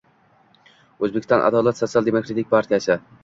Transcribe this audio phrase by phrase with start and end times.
[1.07, 2.99] O'zbekiston "Adolat" sotsial -demokratik partiyasi